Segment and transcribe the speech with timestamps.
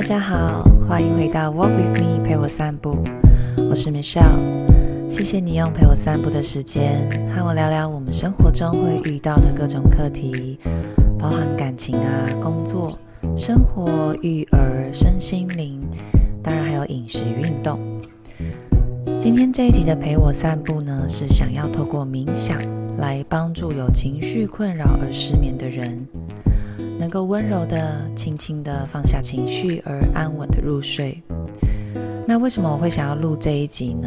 [0.00, 3.04] 大家好，欢迎回到 Walk with me，陪我散步。
[3.68, 4.40] 我是 Michelle，
[5.10, 7.06] 谢谢你用陪我散步的时间，
[7.36, 10.58] 和我聊聊我们生活中会遇到的各种课题，
[11.18, 12.98] 包含感情啊、工作、
[13.36, 15.78] 生活、育儿、身心灵，
[16.42, 17.78] 当然还有饮食、运动。
[19.18, 22.56] 今天这一集的陪我散步呢，是想要透过冥想
[22.96, 26.08] 来帮助有情绪困扰而失眠的人。
[27.00, 31.20] 能够温柔的、轻轻的放下情绪，而安稳的入睡。
[32.26, 34.06] 那为什么我会想要录这一集呢？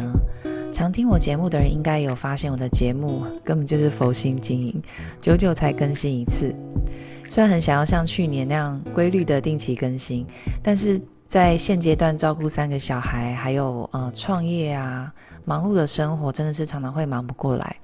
[0.72, 4.80] 常听我节目的人应该有发现，我的节目根本就是佛心经营，
[5.20, 6.54] 久久才更新一次。
[7.28, 10.24] 虽然很想要像去年那样规律的定期更新，
[10.62, 15.12] 但是在现阶段照顾三个小孩，还有呃创业啊，
[15.44, 17.76] 忙碌的生活，真的是常常会忙不过来。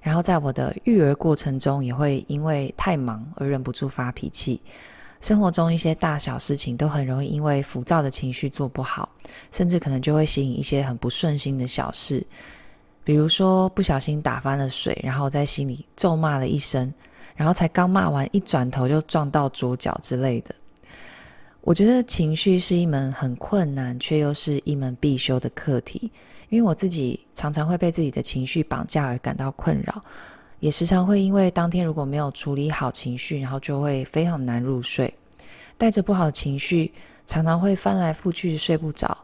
[0.00, 4.60] 然后在我的育儿过程中，也会因为太忙而忍不住发脾气。
[5.20, 9.08] 生活中一些大小事情都很容易因为浮躁的情绪做不好，
[9.50, 12.24] 甚至可能就会吸引一些很不顺心的小事，
[13.02, 16.94] 比如说不小心打翻了水，然后在心里咒骂了一声，
[17.34, 20.54] 然后才刚骂完，一转头就撞到桌角之类的。
[21.62, 26.10] 我觉得情绪是一门很困难，却又是一门必修的课题。
[26.50, 30.02] 因为我自己常常会被自己的情绪绑架而感到困扰，
[30.60, 35.12] 也时常会因为当天如果没有处理好情绪，然后就会非常难入睡。
[35.76, 36.92] 带着不好的情绪，
[37.26, 39.16] 常常会翻来覆去睡不着，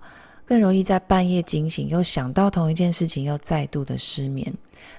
[0.44, 4.52] 更容易在半夜惊醒，又想到同一件事情，又再度的失眠。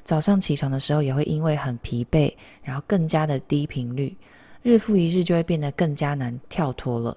[0.03, 4.17] 早上起床的时候，也会因为很疲惫，然后更加的低频率，
[4.63, 7.15] 日复一日就会变得更加难跳脱了。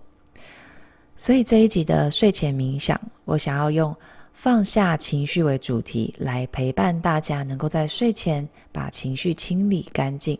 [1.16, 3.96] 所以这一集的睡前冥想，我想要用。
[4.40, 10.38] 放下情绪为主题，来陪伴大家，能够在睡前把情绪清理干净。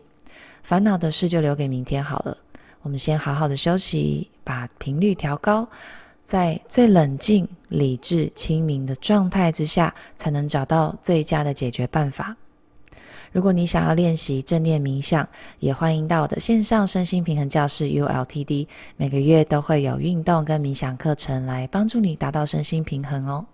[0.63, 2.37] 烦恼的事就留给明天好了。
[2.81, 5.67] 我们先好好的休息，把频率调高，
[6.23, 12.33] 在最冷静、理智、清明的状态之下，才能找到最佳的解决办法。
[13.33, 15.27] 如果你想要练习正念冥想，
[15.59, 23.45] 也欢迎到我的线上身心平衡教室 ULTD，每个月都会有运动跟冥想课程来帮助你达到身心平衡哦。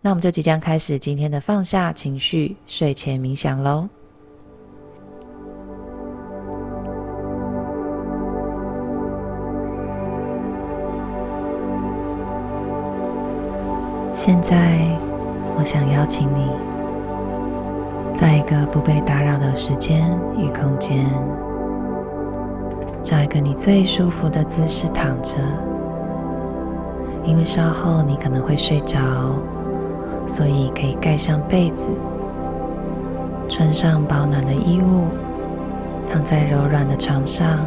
[0.00, 3.88] 那我们就即将开始今天的放下情绪睡前冥想喽。
[14.12, 14.78] 现在，
[15.56, 16.50] 我想邀请你，
[18.14, 21.04] 在一个不被打扰的时间与空间，
[23.02, 25.36] 找一个你最舒服的姿势躺着，
[27.24, 28.98] 因为稍后你可能会睡着。
[30.28, 31.88] 所以可以盖上被子，
[33.48, 35.08] 穿上保暖的衣物，
[36.06, 37.58] 躺在柔软的床上，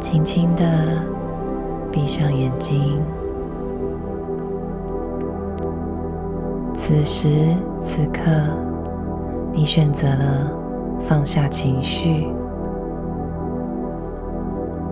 [0.00, 0.64] 轻轻的
[1.92, 2.98] 闭上眼睛。
[6.74, 7.28] 此时
[7.78, 8.22] 此刻，
[9.52, 10.50] 你选择了
[11.06, 12.26] 放下情绪。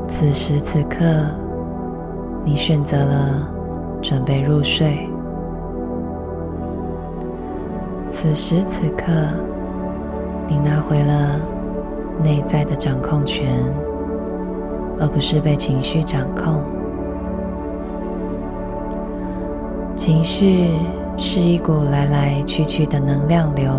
[0.07, 1.05] 此时此刻，
[2.45, 3.49] 你选择了
[4.03, 5.09] 准备入睡。
[8.29, 9.13] 此时此刻，
[10.49, 11.41] 你拿回了
[12.25, 13.47] 内在的掌控权，
[14.99, 16.65] 而不是被情绪掌控。
[19.95, 20.71] 情绪
[21.17, 23.71] 是一股来来去去的能量流，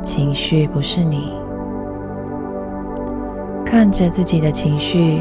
[0.00, 1.34] 情绪不是你。
[3.62, 5.20] 看着自己的情绪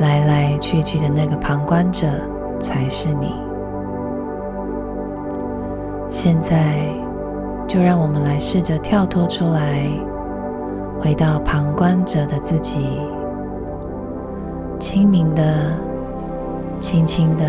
[0.00, 2.06] 来来去去的那个旁观者，
[2.58, 3.45] 才是你。
[6.18, 6.74] 现在，
[7.68, 9.86] 就让我们来试着跳脱出来，
[10.98, 13.02] 回到旁观者的自己，
[14.78, 15.44] 清明的、
[16.80, 17.44] 轻轻的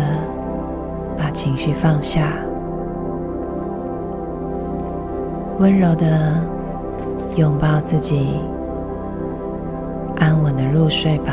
[1.16, 2.34] 把情绪放下，
[5.58, 6.06] 温柔的
[7.36, 8.38] 拥抱自己，
[10.18, 11.32] 安稳的入睡吧。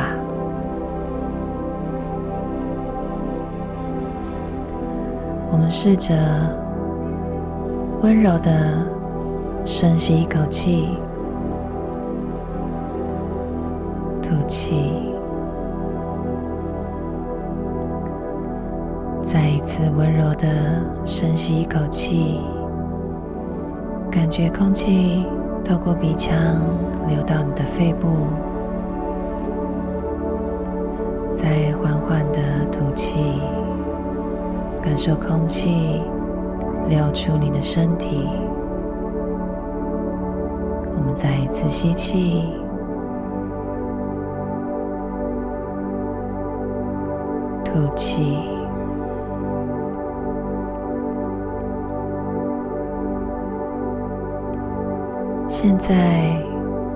[5.52, 6.16] 我们试着。
[8.06, 8.52] 温柔的
[9.66, 10.90] 深吸一口气，
[14.22, 14.76] 吐气，
[19.24, 20.48] 再一次温柔的
[21.04, 22.40] 深吸一口气，
[24.12, 25.26] 感觉空气
[25.64, 26.38] 透过鼻腔
[27.08, 28.08] 流到你的肺部，
[31.36, 32.40] 再缓缓的
[32.72, 33.42] 吐气，
[34.80, 36.04] 感受空气。
[36.88, 38.30] 流出你的身体，
[40.96, 42.54] 我们再一次吸气，
[47.64, 48.40] 吐气。
[55.48, 55.96] 现在，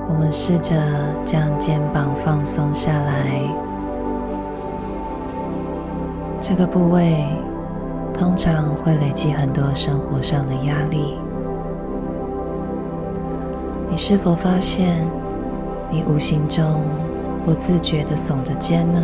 [0.08, 0.76] 我们试着
[1.24, 3.42] 将肩膀放松下来。
[6.40, 7.26] 这个部位
[8.14, 11.18] 通常会累积很多生活上的压力。
[13.90, 15.08] 你是否发现，
[15.90, 16.84] 你无形中
[17.46, 19.00] 不自觉地耸着肩呢？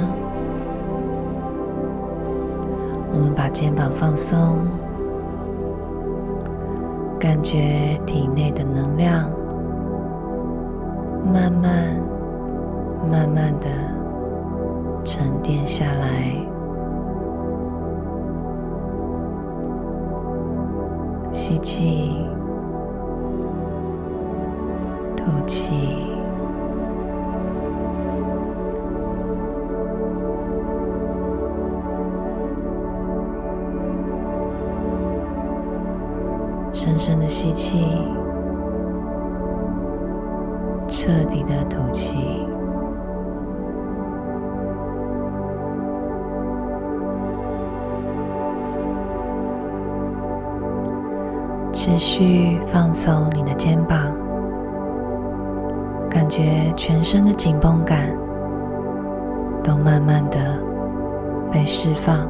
[3.11, 4.57] 我们把肩膀放松，
[7.19, 9.29] 感觉体内的能量。
[11.33, 11.99] 慢慢、
[13.11, 13.67] 慢慢的
[15.03, 16.44] 沉淀下来，
[21.35, 22.25] 吸气，
[25.17, 25.73] 吐气，
[36.71, 37.85] 深深的吸气。
[40.87, 42.47] 彻底的吐气，
[51.87, 54.17] 持续放松你的肩膀，
[56.09, 56.41] 感觉
[56.75, 58.09] 全身的紧绷感
[59.63, 60.39] 都慢慢的
[61.51, 62.27] 被释放。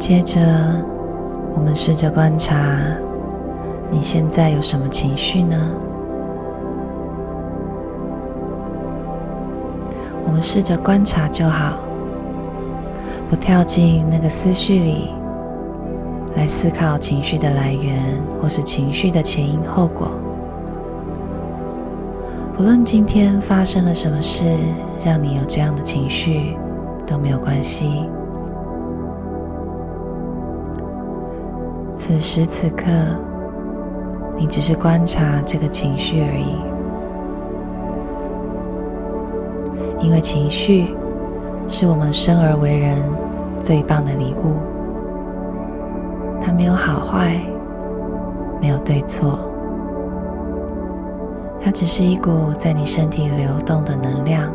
[0.00, 0.40] 接着。
[1.54, 2.54] 我们试着观察，
[3.88, 5.56] 你现在有什么情绪呢？
[10.26, 11.78] 我们试着观察就好，
[13.28, 15.10] 不跳进那个思绪里，
[16.36, 18.00] 来思考情绪的来源
[18.40, 20.08] 或是情绪的前因后果。
[22.56, 24.44] 不论今天发生了什么事，
[25.04, 26.56] 让你有这样的情绪，
[27.04, 28.08] 都没有关系。
[31.92, 32.86] 此时此刻，
[34.36, 36.54] 你只是观察这个情绪而已，
[40.04, 40.94] 因为情绪
[41.68, 42.96] 是我们生而为人
[43.58, 44.56] 最棒的礼物。
[46.40, 47.40] 它没有好坏，
[48.60, 49.38] 没有对错，
[51.60, 54.50] 它只是一股在你身体流动的能量。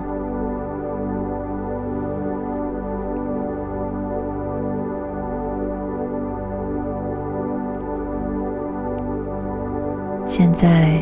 [10.26, 11.02] 现在，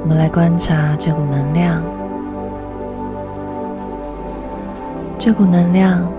[0.00, 1.95] 我们来观察这股能量。
[5.18, 6.12] 这股能量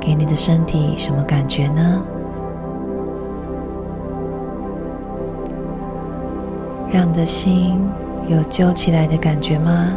[0.00, 2.02] 给你的身体什么感觉呢？
[6.92, 7.78] 让你的心
[8.26, 9.96] 有揪起来的感觉吗？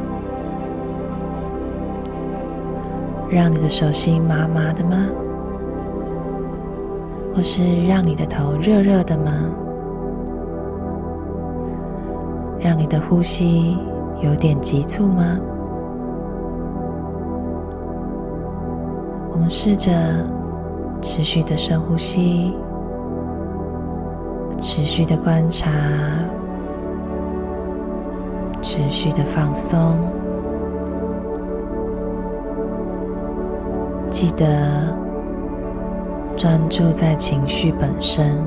[3.30, 5.08] 让你的手心麻麻的吗？
[7.34, 9.32] 或是让你的头热热的吗？
[12.60, 13.78] 让你的呼吸
[14.22, 15.40] 有点急促吗？
[19.44, 19.92] 们试着
[21.02, 22.56] 持续的深呼吸，
[24.58, 25.70] 持续的观察，
[28.62, 29.98] 持续的放松。
[34.08, 34.96] 记得
[36.38, 38.40] 专注在情绪本身，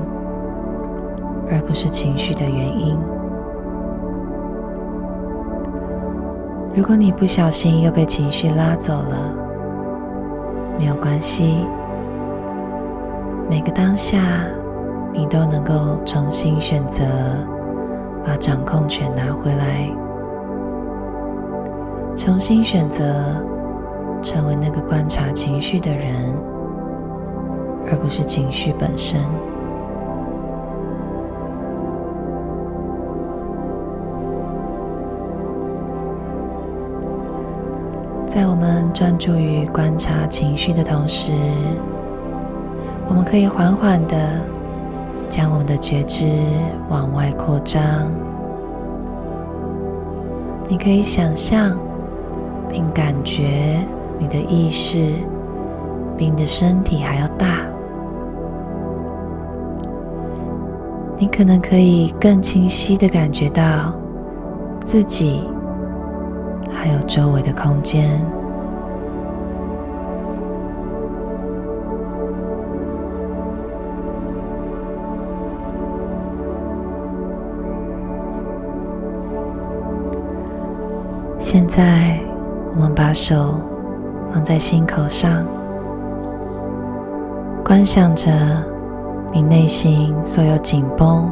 [1.51, 2.97] 而不是情绪的原因。
[6.73, 9.46] 如果你不小心又被情绪拉走了，
[10.77, 11.65] 没有关系。
[13.49, 14.17] 每个当下，
[15.13, 17.03] 你都能够重新选择，
[18.25, 19.89] 把掌控权拿回来，
[22.15, 23.03] 重新选择
[24.21, 26.13] 成为那个观察情绪的人，
[27.89, 29.19] 而不是情绪本身。
[38.37, 41.31] 在我们专注于观察情绪的同时，
[43.07, 44.15] 我们可以缓缓地
[45.27, 46.27] 将我们的觉知
[46.87, 47.81] 往外扩张。
[50.67, 51.79] 你可以想象
[52.69, 53.83] 并感觉
[54.19, 54.99] 你的意识
[56.15, 57.61] 比你的身体还要大。
[61.17, 63.95] 你可能可以更清晰地感觉到
[64.83, 65.41] 自己。
[66.79, 68.21] 还有周围的空间。
[81.39, 82.19] 现在，
[82.75, 83.55] 我们把手
[84.31, 85.45] 放在心口上，
[87.63, 88.31] 观想着
[89.31, 91.31] 你内心所有紧绷、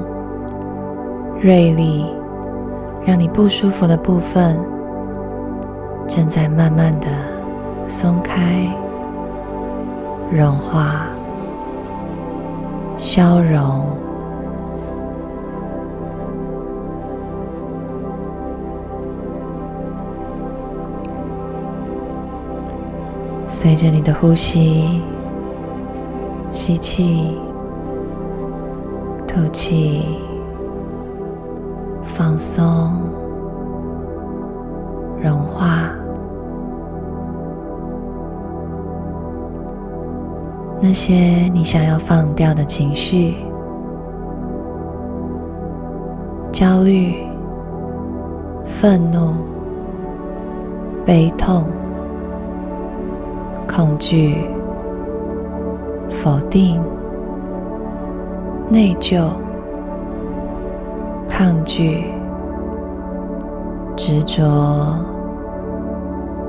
[1.41, 2.05] 锐利、
[3.05, 4.57] 让你不舒服的部分，
[6.07, 7.07] 正在慢慢的
[7.87, 8.67] 松开、
[10.31, 11.07] 融化、
[12.97, 13.85] 消融。
[23.47, 25.01] 随着你的呼吸，
[26.49, 27.37] 吸气，
[29.27, 30.19] 吐气，
[32.03, 32.63] 放松，
[35.25, 35.89] 融化。
[40.79, 41.13] 那些
[41.51, 43.35] 你想要放掉的情绪，
[46.51, 47.25] 焦虑、
[48.63, 49.33] 愤怒、
[51.03, 51.63] 悲痛。
[53.67, 54.37] 恐惧、
[56.09, 56.81] 否定、
[58.69, 59.31] 内疚、
[61.27, 62.05] 抗拒、
[63.97, 64.43] 执着、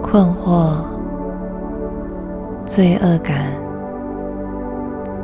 [0.09, 0.85] 困惑、
[2.65, 3.53] 罪恶感、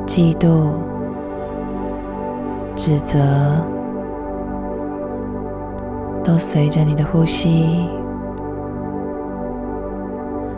[0.06, 0.72] 嫉妒、
[2.74, 3.18] 指责，
[6.24, 7.88] 都随着你的呼吸，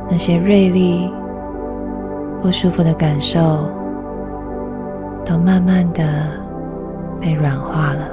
[0.08, 1.12] 那些锐利。
[2.42, 3.40] 不舒服的感受
[5.24, 6.02] 都慢慢的
[7.18, 8.06] 被软化了。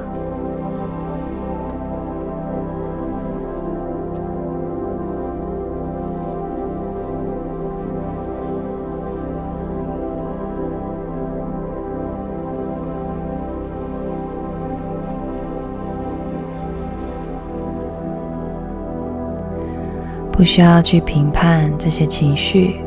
[20.41, 22.81] 不需要去评判这些情绪。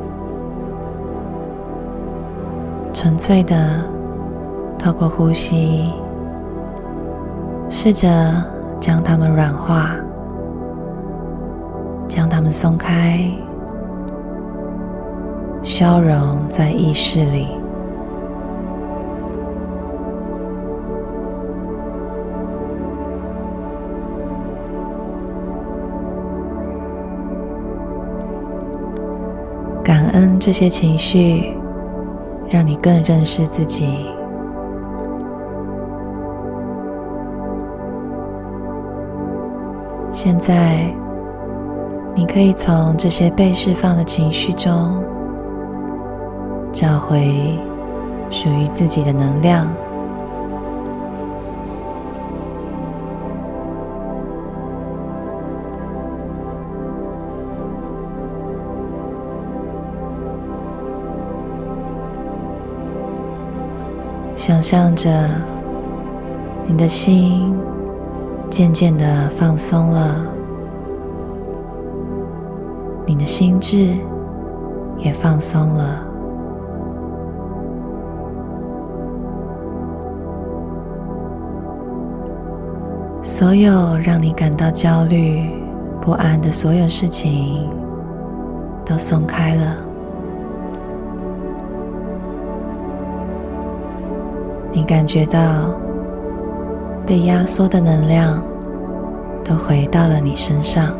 [2.92, 3.88] 纯粹的
[4.76, 5.88] 透过呼吸，
[7.68, 8.08] 试着
[8.80, 9.94] 将它们软化，
[12.08, 13.20] 将它们松开，
[15.62, 17.46] 消融在意识里，
[30.14, 31.54] 嗯这些情绪。
[32.50, 34.06] 让你更认识自己。
[40.12, 40.76] 现在，
[42.14, 45.02] 你可以从这些被释放的情绪中，
[46.70, 47.58] 找回
[48.30, 49.66] 属于自己的能量。
[64.46, 65.10] 想象着
[66.66, 67.56] 你的心
[68.50, 70.22] 渐渐的放松了，
[73.06, 73.96] 你的心智
[74.98, 76.06] 也放松了。
[83.22, 85.48] 所有让你感到焦虑
[86.02, 87.66] 不安的所有事情
[88.84, 89.83] 都松开了。
[94.76, 95.72] 你感觉到
[97.06, 98.44] 被压缩的能量
[99.44, 100.92] 都回到了你身上，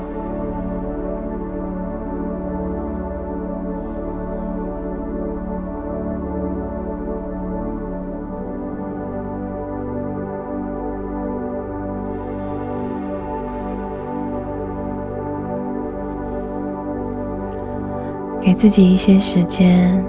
[18.40, 20.04] 给自己一些时间。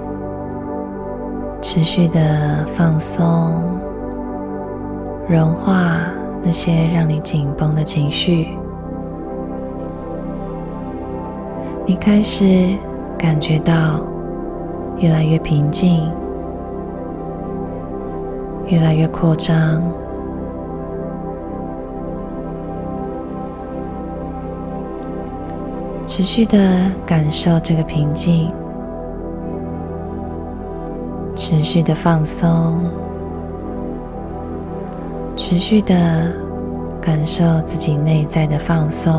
[1.68, 3.76] 持续的放松、
[5.28, 5.98] 融化
[6.40, 8.56] 那些让你紧绷的情绪，
[11.84, 12.44] 你开始
[13.18, 14.00] 感觉到
[14.98, 16.08] 越来越平静，
[18.66, 19.82] 越来越扩张，
[26.06, 26.56] 持续的
[27.04, 28.52] 感受这个平静。
[31.36, 32.80] 持续的放松，
[35.36, 35.94] 持续的
[37.00, 39.12] 感受自己内在的放松、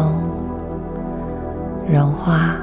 [1.87, 2.57] 融化，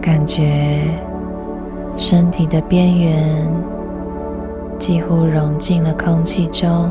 [0.00, 0.82] 感觉
[1.96, 3.50] 身体的边缘
[4.78, 6.90] 几乎融进了空气中，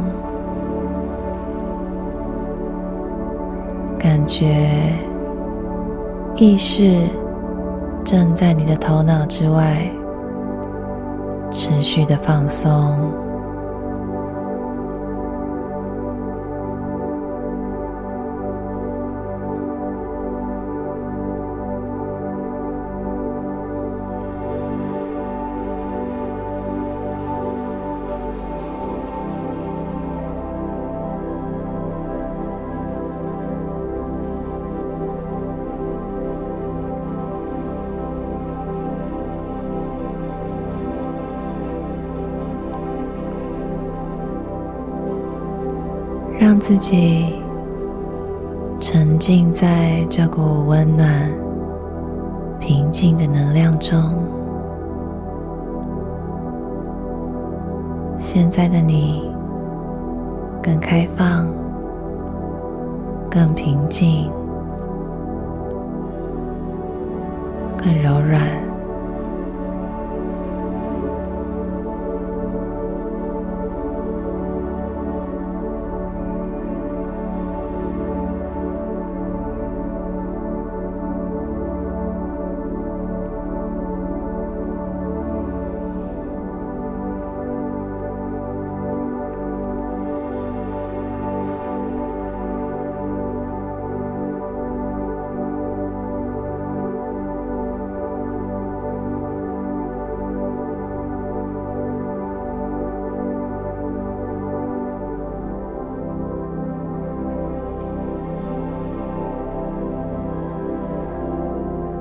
[4.00, 4.92] 感觉
[6.40, 6.96] 意识
[8.06, 9.90] 正在你的头脑之外
[11.50, 13.27] 持续的放松。
[46.58, 47.36] 让自己
[48.80, 51.32] 沉浸在这股温暖、
[52.60, 53.96] 平静的能量中。
[58.18, 59.32] 现在的你
[60.64, 61.48] 更开放、
[63.30, 64.28] 更平静、
[67.78, 68.67] 更柔软。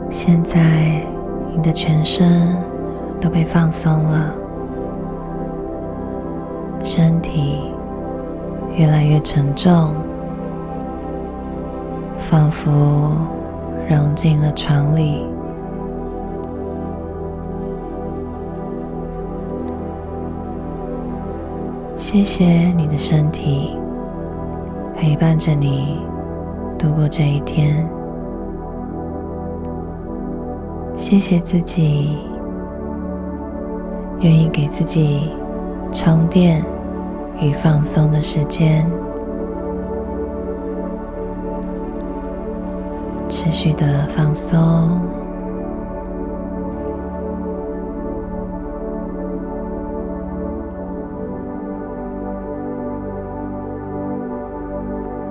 [0.08, 1.02] 现在，
[1.52, 2.56] 你的全身
[3.20, 4.34] 都被放松了，
[6.82, 7.70] 身体
[8.76, 9.94] 越来越沉重，
[12.18, 13.12] 仿佛
[13.88, 15.24] 融进了床里。
[21.94, 22.44] 谢谢
[22.76, 23.76] 你的身体，
[24.94, 26.00] 陪伴着你
[26.78, 27.86] 度过这一天。
[30.96, 32.16] 谢谢自己，
[34.20, 35.30] 愿意给自己
[35.92, 36.64] 充电
[37.38, 38.90] 与放松的时间，
[43.28, 44.58] 持续的放松，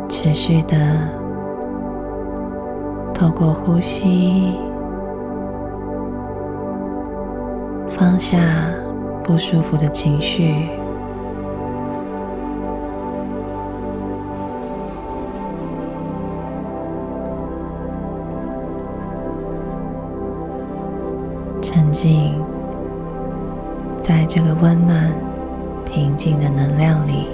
[0.07, 0.77] 持续的
[3.13, 4.64] 透过呼吸。
[7.97, 8.37] 放下
[9.23, 10.69] 不舒服的情绪，
[21.61, 22.33] 沉浸
[24.01, 25.09] 在这个温暖、
[25.85, 27.27] 平静的能量里。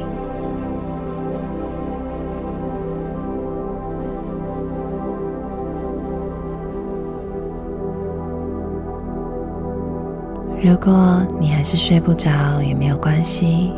[10.64, 12.30] 如果你还是睡不着，
[12.62, 13.74] 也没有关系，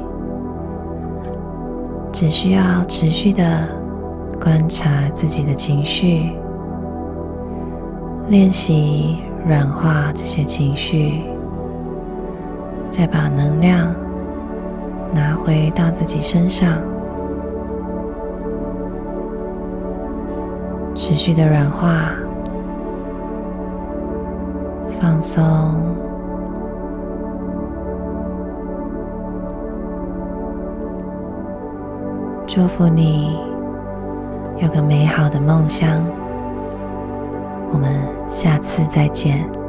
[2.11, 3.41] 只需要持续的
[4.37, 6.35] 观察自己的情绪，
[8.27, 11.23] 练习软化这些情绪，
[12.91, 13.95] 再把能量
[15.13, 16.81] 拿回到自己身上，
[20.93, 22.11] 持续的软化、
[24.99, 26.02] 放松。
[32.55, 33.35] 祝福你
[34.59, 36.07] 有个美好的梦乡。
[37.71, 39.62] 我们下次再见。